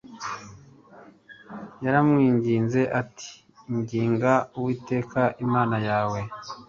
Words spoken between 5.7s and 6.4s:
yawe